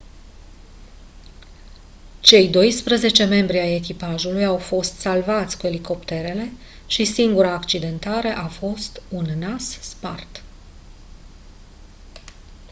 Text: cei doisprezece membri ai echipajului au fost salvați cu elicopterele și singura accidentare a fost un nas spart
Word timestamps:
cei 2.21 2.49
doisprezece 2.49 3.23
membri 3.23 3.59
ai 3.59 3.75
echipajului 3.75 4.45
au 4.45 4.57
fost 4.57 4.99
salvați 4.99 5.57
cu 5.57 5.67
elicopterele 5.67 6.51
și 6.87 7.05
singura 7.05 7.53
accidentare 7.53 8.29
a 8.29 8.47
fost 8.47 9.01
un 9.09 9.23
nas 9.37 9.69
spart 9.81 10.43